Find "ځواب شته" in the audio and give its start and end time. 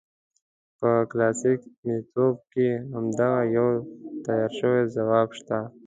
4.95-5.57